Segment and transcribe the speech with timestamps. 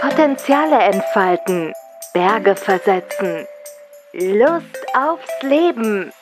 [0.00, 1.72] Potenziale entfalten,
[2.12, 3.46] Berge versetzen,
[4.12, 6.12] Lust aufs Leben,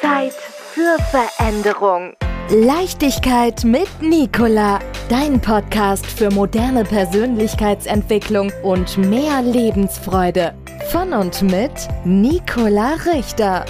[0.00, 2.14] Zeit für Veränderung.
[2.48, 4.78] Leichtigkeit mit Nicola,
[5.08, 10.54] dein Podcast für moderne Persönlichkeitsentwicklung und mehr Lebensfreude.
[10.92, 11.72] Von und mit
[12.04, 13.64] Nicola Richter.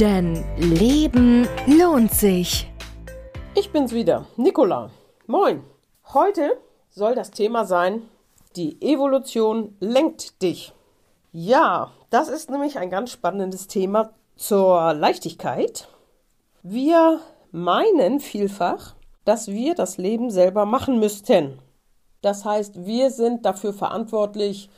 [0.00, 2.72] Denn Leben lohnt sich.
[3.54, 4.88] Ich bin's wieder, Nicola.
[5.26, 5.62] Moin.
[6.14, 6.56] Heute
[6.88, 8.08] soll das Thema sein,
[8.56, 10.72] die Evolution lenkt dich.
[11.32, 15.88] Ja, das ist nämlich ein ganz spannendes Thema zur Leichtigkeit.
[16.62, 17.20] Wir
[17.52, 21.58] meinen vielfach, dass wir das Leben selber machen müssten.
[22.22, 24.68] Das heißt, wir sind dafür verantwortlich,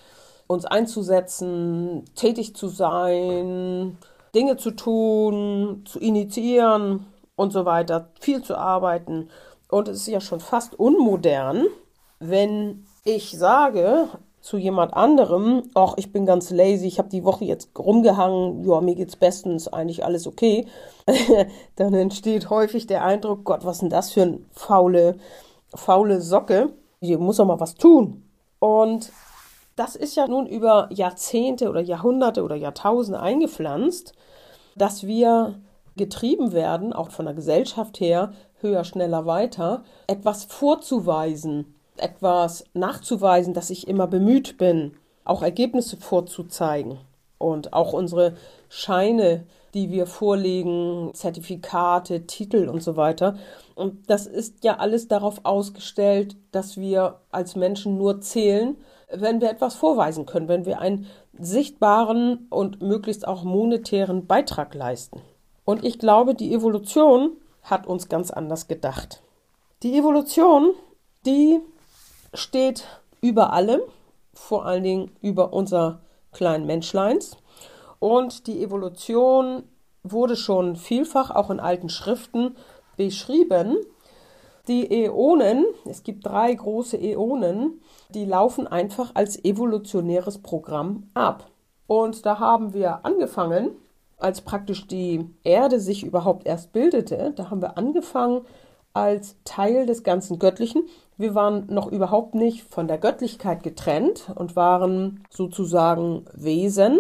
[0.47, 3.97] uns einzusetzen, tätig zu sein,
[4.35, 9.29] Dinge zu tun, zu initiieren und so weiter, viel zu arbeiten.
[9.69, 11.67] Und es ist ja schon fast unmodern,
[12.19, 14.09] wenn ich sage
[14.41, 18.81] zu jemand anderem, ach, ich bin ganz lazy, ich habe die Woche jetzt rumgehangen, ja,
[18.81, 20.67] mir geht's bestens, eigentlich alles okay,
[21.77, 25.17] dann entsteht häufig der Eindruck, Gott, was ist denn das für eine faule,
[25.75, 26.73] faule Socke?
[27.01, 28.25] Hier muss doch mal was tun.
[28.59, 29.13] Und
[29.77, 34.13] das ist ja nun über Jahrzehnte oder Jahrhunderte oder Jahrtausende eingepflanzt,
[34.77, 35.61] dass wir
[35.97, 43.71] getrieben werden, auch von der Gesellschaft her, höher, schneller, weiter, etwas vorzuweisen, etwas nachzuweisen, dass
[43.71, 46.99] ich immer bemüht bin, auch Ergebnisse vorzuzeigen
[47.39, 48.35] und auch unsere
[48.69, 53.37] Scheine, die wir vorlegen, Zertifikate, Titel und so weiter.
[53.75, 58.77] Und das ist ja alles darauf ausgestellt, dass wir als Menschen nur zählen,
[59.11, 61.07] wenn wir etwas vorweisen können, wenn wir einen
[61.39, 65.21] sichtbaren und möglichst auch monetären Beitrag leisten.
[65.65, 67.33] Und ich glaube, die Evolution
[67.63, 69.23] hat uns ganz anders gedacht.
[69.83, 70.73] Die Evolution,
[71.25, 71.61] die
[72.35, 72.87] steht
[73.21, 73.81] über allem,
[74.35, 76.01] vor allen Dingen über unser
[76.33, 77.37] kleinen Menschleins.
[77.99, 79.65] Und die Evolution
[80.03, 82.57] wurde schon vielfach auch in alten Schriften
[82.97, 83.77] beschrieben.
[84.69, 91.47] Die Äonen, es gibt drei große Äonen, die laufen einfach als evolutionäres Programm ab.
[91.87, 93.71] Und da haben wir angefangen,
[94.19, 98.43] als praktisch die Erde sich überhaupt erst bildete, da haben wir angefangen
[98.95, 100.85] als Teil des ganzen Göttlichen.
[101.23, 106.99] Wir waren noch überhaupt nicht von der Göttlichkeit getrennt und waren sozusagen Wesen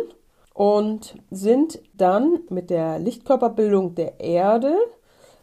[0.54, 4.76] und sind dann mit der Lichtkörperbildung der Erde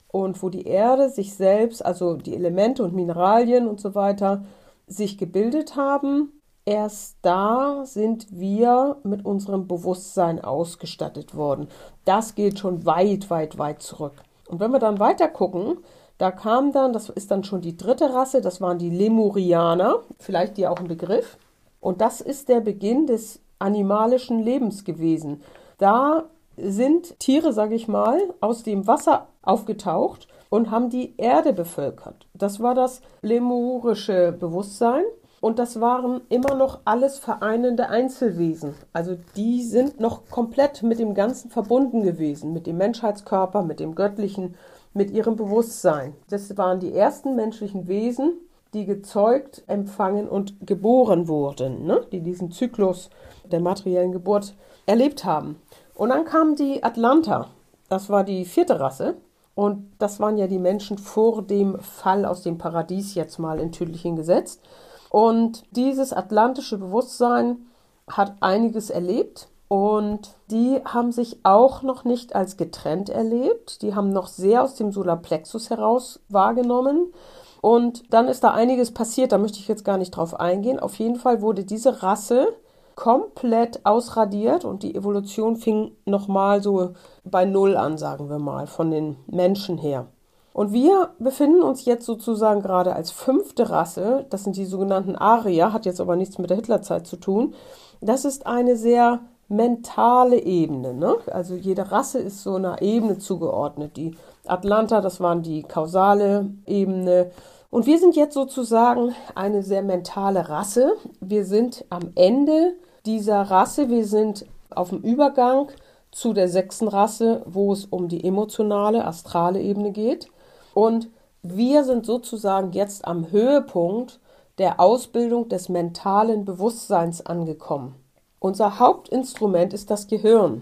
[0.07, 4.45] und wo die Erde sich selbst, also die Elemente und Mineralien und so weiter,
[4.87, 6.31] sich gebildet haben,
[6.63, 11.67] erst da sind wir mit unserem Bewusstsein ausgestattet worden.
[12.05, 14.23] Das geht schon weit, weit, weit zurück.
[14.47, 15.79] Und wenn wir dann weiter gucken,
[16.19, 20.57] da kam dann, das ist dann schon die dritte Rasse, das waren die Lemurianer, vielleicht
[20.57, 21.37] dir auch ein Begriff.
[21.79, 25.41] Und das ist der Beginn des animalischen Lebens gewesen.
[25.77, 26.25] Da
[26.57, 32.27] sind Tiere, sage ich mal, aus dem Wasser aufgetaucht und haben die Erde bevölkert.
[32.33, 35.03] Das war das lemurische Bewusstsein.
[35.41, 38.75] Und das waren immer noch alles vereinende Einzelwesen.
[38.91, 43.95] Also die sind noch komplett mit dem Ganzen verbunden gewesen, mit dem Menschheitskörper, mit dem
[43.95, 44.55] Göttlichen,
[44.99, 46.13] mit ihrem Bewusstsein.
[46.29, 48.33] Das waren die ersten menschlichen Wesen,
[48.73, 52.05] die gezeugt, empfangen und geboren wurden, ne?
[52.11, 53.09] die diesen Zyklus
[53.49, 54.55] der materiellen Geburt
[54.85, 55.55] erlebt haben.
[55.95, 57.47] Und dann kamen die Atlanter.
[57.87, 59.15] Das war die vierte Rasse.
[59.55, 63.71] Und das waren ja die Menschen vor dem Fall aus dem Paradies jetzt mal in
[63.71, 64.61] Tüdelchen gesetzt.
[65.09, 67.67] Und dieses atlantische Bewusstsein
[68.09, 73.83] hat einiges erlebt und die haben sich auch noch nicht als getrennt erlebt.
[73.83, 77.13] Die haben noch sehr aus dem Solarplexus heraus wahrgenommen.
[77.61, 80.79] Und dann ist da einiges passiert, da möchte ich jetzt gar nicht drauf eingehen.
[80.79, 82.47] Auf jeden Fall wurde diese Rasse
[82.95, 86.93] komplett ausradiert und die Evolution fing nochmal so
[87.23, 90.07] bei Null an, sagen wir mal, von den Menschen her.
[90.51, 95.73] Und wir befinden uns jetzt sozusagen gerade als fünfte Rasse, das sind die sogenannten Arier,
[95.73, 97.53] hat jetzt aber nichts mit der Hitlerzeit zu tun.
[98.01, 99.19] Das ist eine sehr
[99.49, 100.93] mentale Ebene.
[100.93, 101.15] Ne?
[101.27, 103.97] Also jede Rasse ist so einer Ebene zugeordnet.
[103.97, 104.15] Die
[104.45, 107.31] Atlanta, das waren die kausale Ebene.
[107.71, 110.93] Und wir sind jetzt sozusagen eine sehr mentale Rasse.
[111.19, 112.75] Wir sind am Ende
[113.05, 115.67] dieser Rasse, wir sind auf dem Übergang
[116.11, 120.27] zu der sechsten Rasse, wo es um die emotionale, astrale Ebene geht.
[120.73, 121.09] Und
[121.41, 124.19] wir sind sozusagen jetzt am Höhepunkt
[124.57, 127.95] der Ausbildung des mentalen Bewusstseins angekommen.
[128.39, 130.61] Unser Hauptinstrument ist das Gehirn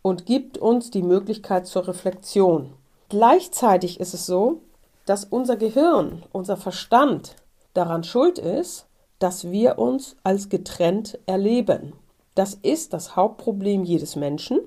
[0.00, 2.72] und gibt uns die Möglichkeit zur Reflexion.
[3.10, 4.60] Gleichzeitig ist es so,
[5.04, 7.36] dass unser Gehirn, unser Verstand
[7.74, 8.86] daran schuld ist,
[9.18, 11.92] dass wir uns als getrennt erleben.
[12.34, 14.60] Das ist das Hauptproblem jedes Menschen.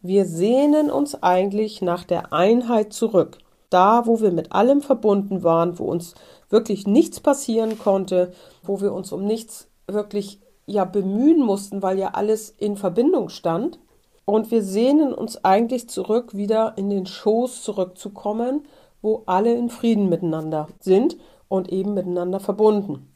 [0.00, 3.38] Wir sehnen uns eigentlich nach der Einheit zurück.
[3.68, 6.14] Da, wo wir mit allem verbunden waren, wo uns
[6.48, 8.32] wirklich nichts passieren konnte,
[8.64, 10.40] wo wir uns um nichts wirklich
[10.70, 13.78] ja bemühen mussten, weil ja alles in Verbindung stand.
[14.24, 18.64] Und wir sehnen uns eigentlich zurück, wieder in den Schoß zurückzukommen,
[19.02, 21.16] wo alle in Frieden miteinander sind
[21.48, 23.12] und eben miteinander verbunden.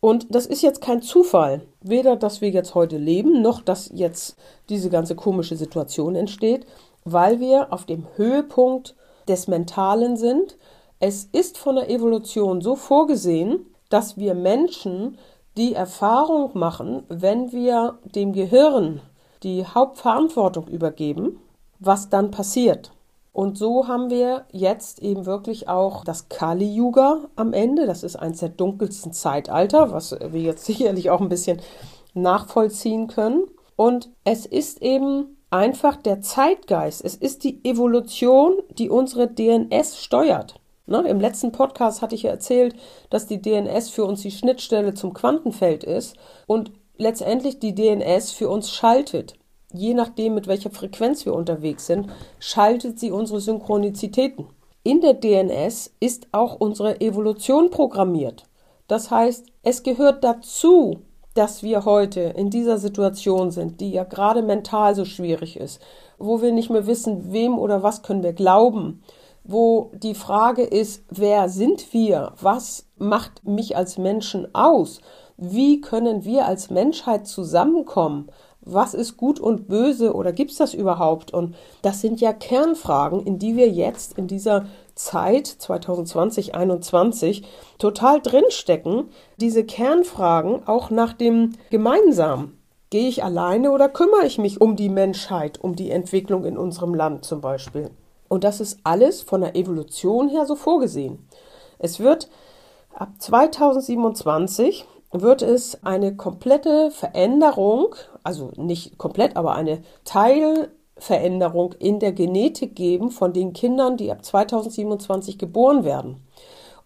[0.00, 1.62] Und das ist jetzt kein Zufall.
[1.80, 4.36] Weder, dass wir jetzt heute leben, noch dass jetzt
[4.68, 6.66] diese ganze komische Situation entsteht,
[7.04, 8.94] weil wir auf dem Höhepunkt
[9.28, 10.56] des Mentalen sind.
[11.00, 15.18] Es ist von der Evolution so vorgesehen, dass wir Menschen
[15.58, 19.00] die Erfahrung machen, wenn wir dem Gehirn
[19.42, 21.40] die Hauptverantwortung übergeben,
[21.80, 22.92] was dann passiert.
[23.32, 27.86] Und so haben wir jetzt eben wirklich auch das Kali-Yuga am Ende.
[27.86, 31.60] Das ist eines der dunkelsten Zeitalter, was wir jetzt sicherlich auch ein bisschen
[32.14, 33.44] nachvollziehen können.
[33.76, 37.04] Und es ist eben einfach der Zeitgeist.
[37.04, 40.57] Es ist die Evolution, die unsere DNS steuert.
[40.88, 42.74] Ne, Im letzten Podcast hatte ich ja erzählt,
[43.10, 48.48] dass die DNS für uns die Schnittstelle zum Quantenfeld ist und letztendlich die DNS für
[48.48, 49.38] uns schaltet
[49.72, 52.08] je nachdem, mit welcher Frequenz wir unterwegs sind,
[52.38, 54.46] schaltet sie unsere Synchronizitäten.
[54.82, 58.44] In der DNS ist auch unsere Evolution programmiert.
[58.86, 61.00] Das heißt, es gehört dazu,
[61.34, 65.80] dass wir heute in dieser Situation sind, die ja gerade mental so schwierig ist,
[66.18, 69.02] wo wir nicht mehr wissen, wem oder was können wir glauben,
[69.48, 75.00] wo die Frage ist, wer sind wir, was macht mich als Menschen aus,
[75.38, 78.28] wie können wir als Menschheit zusammenkommen,
[78.60, 81.32] was ist gut und böse oder gibt es das überhaupt?
[81.32, 87.42] Und das sind ja Kernfragen, in die wir jetzt in dieser Zeit 2020, 2021
[87.78, 89.08] total drinstecken.
[89.38, 92.58] Diese Kernfragen auch nach dem Gemeinsamen.
[92.90, 96.94] Gehe ich alleine oder kümmere ich mich um die Menschheit, um die Entwicklung in unserem
[96.94, 97.90] Land zum Beispiel?
[98.28, 101.26] Und das ist alles von der Evolution her so vorgesehen.
[101.78, 102.28] Es wird
[102.94, 112.12] ab 2027 wird es eine komplette Veränderung, also nicht komplett, aber eine Teilveränderung in der
[112.12, 116.22] Genetik geben von den Kindern, die ab 2027 geboren werden.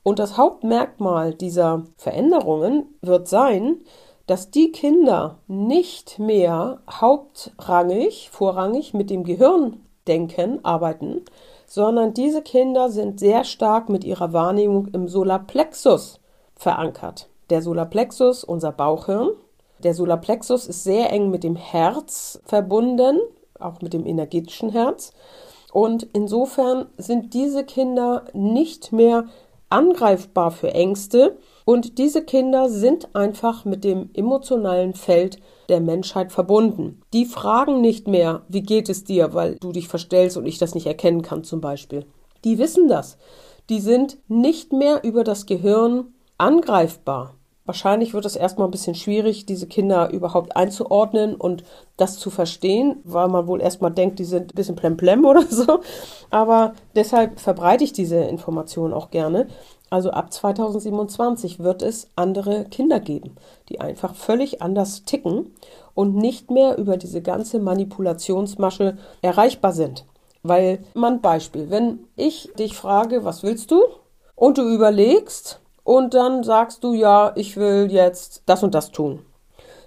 [0.05, 3.81] Und das Hauptmerkmal dieser Veränderungen wird sein,
[4.27, 9.25] dass die Kinder nicht mehr hauptrangig, vorrangig mit dem
[10.05, 11.23] Gehirndenken arbeiten,
[11.67, 16.21] sondern diese Kinder sind sehr stark mit ihrer Wahrnehmung im Solarplexus
[16.55, 19.31] verankert der Solarplexus, unser Bauchhirn.
[19.81, 23.21] Der Solarplexus ist sehr eng mit dem Herz verbunden,
[23.61, 25.13] auch mit dem energetischen Herz.
[25.71, 29.27] Und insofern sind diese Kinder nicht mehr
[29.73, 31.39] angreifbar für Ängste.
[31.65, 35.39] Und diese Kinder sind einfach mit dem emotionalen Feld
[35.69, 37.01] der Menschheit verbunden.
[37.13, 40.75] Die fragen nicht mehr, wie geht es dir, weil du dich verstellst und ich das
[40.75, 42.05] nicht erkennen kann zum Beispiel.
[42.45, 43.17] Die wissen das.
[43.71, 47.35] Die sind nicht mehr über das Gehirn angreifbar.
[47.73, 51.65] Wahrscheinlich wird es erstmal ein bisschen schwierig, diese Kinder überhaupt einzuordnen und
[51.97, 55.81] das zu verstehen, weil man wohl erstmal denkt, die sind ein bisschen plemplem oder so.
[56.29, 59.47] Aber deshalb verbreite ich diese Information auch gerne.
[59.89, 63.37] Also ab 2027 wird es andere Kinder geben,
[63.71, 65.55] die einfach völlig anders ticken
[65.95, 70.05] und nicht mehr über diese ganze Manipulationsmasche erreichbar sind.
[70.43, 73.81] Weil man Beispiel, wenn ich dich frage, was willst du?
[74.35, 79.25] Und du überlegst, und dann sagst du, ja, ich will jetzt das und das tun.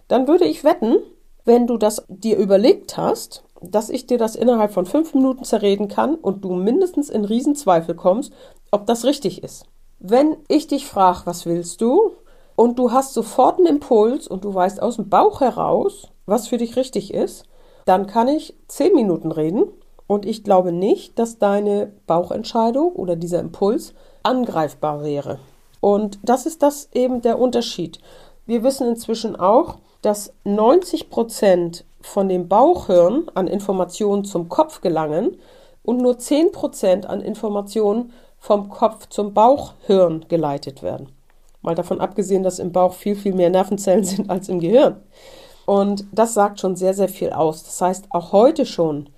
[0.07, 0.97] Dann würde ich wetten,
[1.45, 5.87] wenn du das dir überlegt hast, dass ich dir das innerhalb von fünf Minuten zerreden
[5.87, 8.33] kann und du mindestens in Riesenzweifel kommst,
[8.71, 9.65] ob das richtig ist.
[9.99, 12.11] Wenn ich dich frage, was willst du,
[12.55, 16.57] und du hast sofort einen Impuls und du weißt aus dem Bauch heraus, was für
[16.57, 17.43] dich richtig ist,
[17.85, 19.65] dann kann ich zehn Minuten reden
[20.07, 25.39] und ich glaube nicht, dass deine Bauchentscheidung oder dieser Impuls angreifbar wäre.
[25.85, 27.99] Und das ist das eben der Unterschied.
[28.47, 35.37] Wir wissen inzwischen auch, dass 90 Prozent von dem Bauchhirn an Informationen zum Kopf gelangen
[35.83, 41.09] und nur 10 Prozent an Informationen vom Kopf zum Bauchhirn geleitet werden.
[41.61, 45.03] Mal davon abgesehen, dass im Bauch viel, viel mehr Nervenzellen sind als im Gehirn.
[45.67, 47.63] Und das sagt schon sehr, sehr viel aus.
[47.63, 49.11] Das heißt, auch heute schon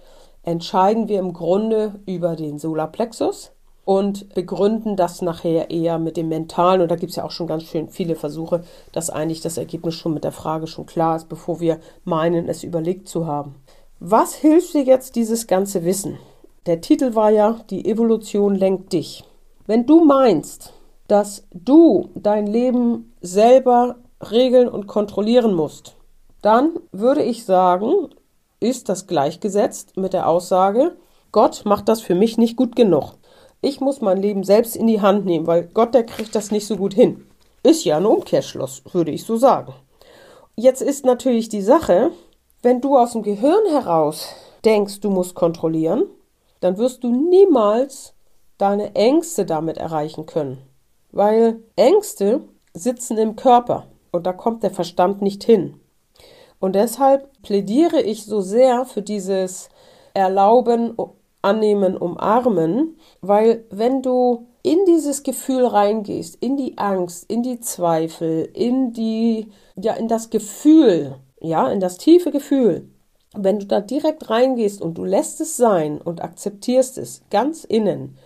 [0.43, 3.53] entscheiden wir im Grunde über den Solarplexus,
[3.87, 6.81] und begründen das nachher eher mit dem Mentalen.
[6.81, 9.95] Und da gibt es ja auch schon ganz schön viele Versuche, dass eigentlich das Ergebnis
[9.95, 13.55] schon mit der Frage schon klar ist, bevor wir meinen, es überlegt zu haben.
[14.01, 16.17] Was hilft dir jetzt dieses ganze Wissen?
[16.65, 19.23] Der Titel war ja, die Evolution lenkt dich.
[19.67, 20.73] Wenn du meinst,
[21.07, 23.95] dass du dein Leben selber
[24.29, 25.95] regeln und kontrollieren musst,
[26.41, 28.09] dann würde ich sagen,
[28.59, 30.97] ist das gleichgesetzt mit der Aussage,
[31.31, 33.16] Gott macht das für mich nicht gut genug.
[33.61, 36.67] Ich muss mein Leben selbst in die Hand nehmen, weil Gott, der kriegt das nicht
[36.67, 37.25] so gut hin.
[37.63, 39.73] Ist ja ein Umkehrschluss, würde ich so sagen.
[40.55, 42.11] Jetzt ist natürlich die Sache,
[42.61, 44.29] wenn du aus dem Gehirn heraus
[44.63, 46.03] denkst, du musst kontrollieren,
[46.59, 48.13] dann wirst du niemals
[48.57, 50.59] deine Ängste damit erreichen können.
[51.11, 52.41] Weil Ängste
[52.73, 55.79] sitzen im Körper und da kommt der Verstand nicht hin.
[56.59, 59.69] Und deshalb plädiere ich so sehr für dieses
[60.13, 60.95] Erlauben,
[61.41, 68.49] Annehmen, Umarmen, weil wenn du in dieses Gefühl reingehst, in die Angst, in die Zweifel,
[68.53, 72.89] in die, ja, in das Gefühl, ja, in das tiefe Gefühl,
[73.33, 78.17] wenn du da direkt reingehst und du lässt es sein und akzeptierst es ganz innen,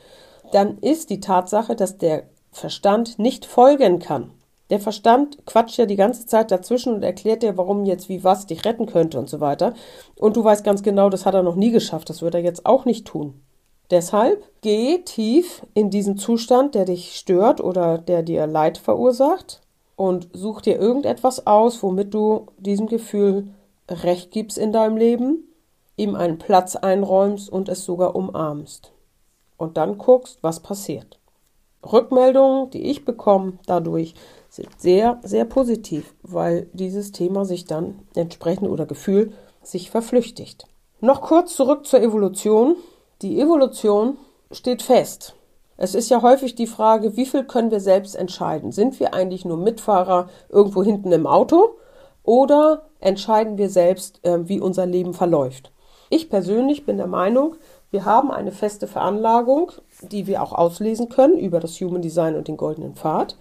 [0.51, 4.31] dann ist die Tatsache, dass der Verstand nicht folgen kann.
[4.71, 8.47] Der Verstand quatscht ja die ganze Zeit dazwischen und erklärt dir, warum jetzt wie was
[8.47, 9.73] dich retten könnte und so weiter.
[10.15, 12.65] Und du weißt ganz genau, das hat er noch nie geschafft, das wird er jetzt
[12.65, 13.41] auch nicht tun.
[13.91, 19.61] Deshalb geh tief in diesen Zustand, der dich stört oder der dir Leid verursacht
[19.97, 23.53] und such dir irgendetwas aus, womit du diesem Gefühl
[23.89, 25.49] Recht gibst in deinem Leben,
[25.97, 28.93] ihm einen Platz einräumst und es sogar umarmst.
[29.57, 31.19] Und dann guckst, was passiert.
[31.83, 34.15] Rückmeldungen, die ich bekomme dadurch,
[34.77, 39.31] sehr, sehr positiv, weil dieses Thema sich dann entsprechend oder Gefühl
[39.63, 40.67] sich verflüchtigt.
[41.00, 42.75] Noch kurz zurück zur Evolution.
[43.22, 44.17] Die Evolution
[44.51, 45.36] steht fest.
[45.77, 48.72] Es ist ja häufig die Frage, wie viel können wir selbst entscheiden?
[48.72, 51.75] Sind wir eigentlich nur Mitfahrer irgendwo hinten im Auto
[52.24, 55.72] oder entscheiden wir selbst, äh, wie unser Leben verläuft?
[56.10, 57.55] Ich persönlich bin der Meinung,
[57.89, 62.48] wir haben eine feste Veranlagung, die wir auch auslesen können über das Human Design und
[62.48, 63.36] den goldenen Pfad.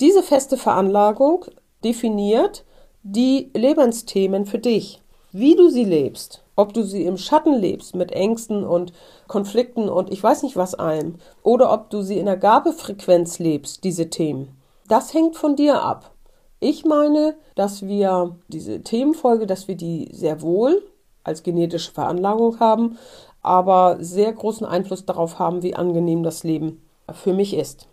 [0.00, 1.44] Diese feste Veranlagung
[1.82, 2.64] definiert
[3.02, 5.02] die Lebensthemen für dich,
[5.32, 8.92] wie du sie lebst, ob du sie im Schatten lebst mit Ängsten und
[9.26, 13.82] Konflikten und ich weiß nicht was allem, oder ob du sie in der Gabefrequenz lebst,
[13.82, 14.56] diese Themen.
[14.86, 16.12] Das hängt von dir ab.
[16.60, 20.82] Ich meine, dass wir diese Themenfolge, dass wir die sehr wohl
[21.24, 22.98] als genetische Veranlagung haben,
[23.42, 27.88] aber sehr großen Einfluss darauf haben, wie angenehm das Leben für mich ist.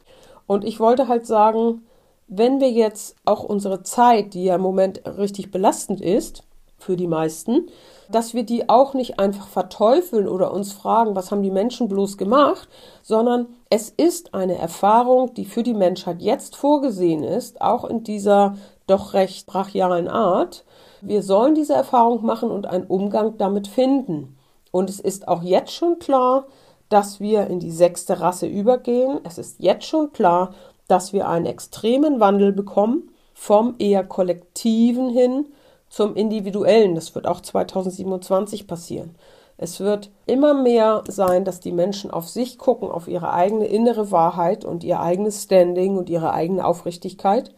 [0.47, 1.83] Und ich wollte halt sagen,
[2.27, 6.44] wenn wir jetzt auch unsere Zeit, die ja im Moment richtig belastend ist,
[6.77, 7.67] für die meisten,
[8.10, 12.17] dass wir die auch nicht einfach verteufeln oder uns fragen, was haben die Menschen bloß
[12.17, 12.67] gemacht,
[13.01, 18.55] sondern es ist eine Erfahrung, die für die Menschheit jetzt vorgesehen ist, auch in dieser
[18.88, 20.63] doch recht brachialen Art.
[21.01, 24.38] Wir sollen diese Erfahrung machen und einen Umgang damit finden.
[24.72, 26.46] Und es ist auch jetzt schon klar,
[26.89, 29.20] dass wir in die sechste Rasse übergehen.
[29.24, 30.53] Es ist jetzt schon klar,
[30.88, 35.48] dass wir einen extremen Wandel bekommen vom eher kollektiven hin
[35.89, 36.96] zum individuellen.
[36.96, 39.15] Das wird auch 2027 passieren.
[39.58, 44.12] Es wird immer mehr sein, dass die Menschen auf sich gucken, auf ihre eigene innere
[44.12, 47.51] Wahrheit und ihr eigenes Standing und ihre eigene Aufrichtigkeit.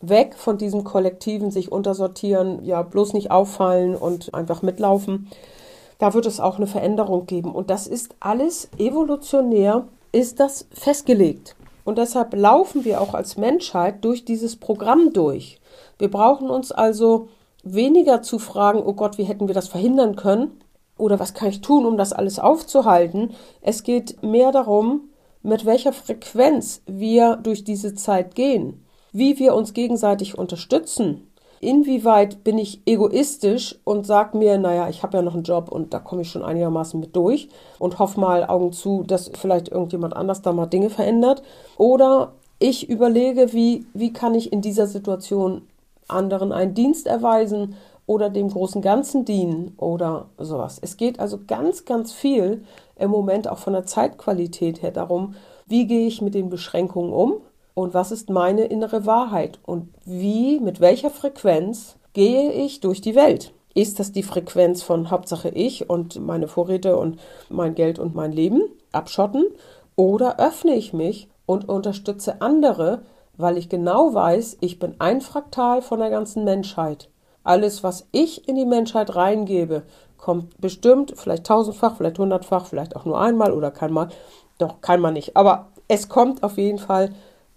[0.00, 5.28] Weg von diesem kollektiven sich untersortieren, ja, bloß nicht auffallen und einfach mitlaufen.
[5.98, 7.52] Da wird es auch eine Veränderung geben.
[7.52, 11.56] Und das ist alles evolutionär, ist das festgelegt.
[11.84, 15.60] Und deshalb laufen wir auch als Menschheit durch dieses Programm durch.
[15.98, 17.28] Wir brauchen uns also
[17.62, 20.60] weniger zu fragen, oh Gott, wie hätten wir das verhindern können?
[20.96, 23.30] Oder was kann ich tun, um das alles aufzuhalten?
[23.62, 25.08] Es geht mehr darum,
[25.42, 31.29] mit welcher Frequenz wir durch diese Zeit gehen, wie wir uns gegenseitig unterstützen,
[31.60, 35.92] inwieweit bin ich egoistisch und sag mir, naja, ich habe ja noch einen Job und
[35.92, 37.48] da komme ich schon einigermaßen mit durch
[37.78, 41.42] und hoffe mal Augen zu, dass vielleicht irgendjemand anders da mal Dinge verändert.
[41.76, 45.62] Oder ich überlege, wie, wie kann ich in dieser Situation
[46.08, 47.76] anderen einen Dienst erweisen
[48.06, 50.78] oder dem großen Ganzen dienen oder sowas.
[50.82, 52.64] Es geht also ganz, ganz viel
[52.96, 55.34] im Moment auch von der Zeitqualität her darum,
[55.66, 57.34] wie gehe ich mit den Beschränkungen um,
[57.80, 63.14] und was ist meine innere Wahrheit und wie, mit welcher Frequenz gehe ich durch die
[63.14, 63.52] Welt.
[63.74, 67.18] Ist das die Frequenz von Hauptsache ich und meine Vorräte und
[67.48, 69.44] mein Geld und mein Leben abschotten?
[69.96, 73.02] Oder öffne ich mich und unterstütze andere,
[73.36, 77.08] weil ich genau weiß, ich bin ein Fraktal von der ganzen Menschheit.
[77.44, 79.84] Alles, was ich in die Menschheit reingebe,
[80.18, 84.08] kommt bestimmt, vielleicht tausendfach, vielleicht hundertfach, vielleicht auch nur einmal oder keinmal.
[84.58, 85.36] Doch, keinmal nicht.
[85.36, 87.10] Aber es kommt auf jeden Fall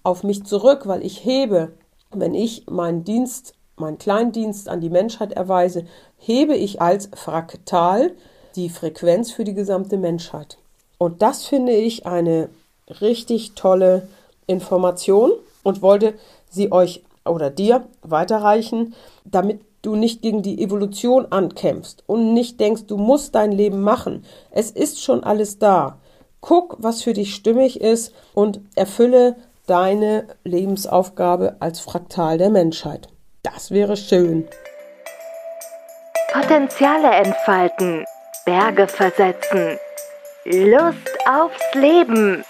[0.03, 1.73] auf mich zurück, weil ich hebe,
[2.11, 5.85] wenn ich meinen Dienst, meinen Kleindienst an die Menschheit erweise,
[6.17, 8.11] hebe ich als Fraktal
[8.55, 10.57] die Frequenz für die gesamte Menschheit.
[10.97, 12.49] Und das finde ich eine
[13.01, 14.07] richtig tolle
[14.45, 15.31] Information
[15.63, 16.13] und wollte
[16.49, 18.93] sie euch oder dir weiterreichen,
[19.25, 24.25] damit du nicht gegen die Evolution ankämpfst und nicht denkst, du musst dein Leben machen.
[24.51, 25.99] Es ist schon alles da.
[26.41, 29.35] Guck, was für dich stimmig ist und erfülle
[29.67, 33.07] deine Lebensaufgabe als Fraktal der Menschheit.
[33.43, 34.47] Das wäre schön.
[36.31, 38.05] Potenziale entfalten,
[38.45, 39.77] Berge versetzen,
[40.45, 42.43] Lust aufs Leben,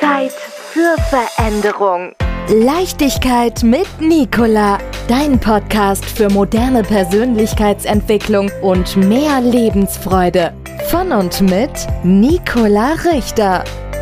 [0.00, 2.12] Zeit für Veränderung.
[2.48, 10.54] Leichtigkeit mit Nicola, dein Podcast für moderne Persönlichkeitsentwicklung und mehr Lebensfreude.
[10.88, 13.64] Von und mit Nicola Richter.